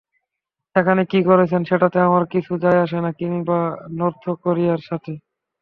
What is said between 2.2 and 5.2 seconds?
কিছু যায়-আসে না, কিংবা নর্থ কোরিয়ার সাথে।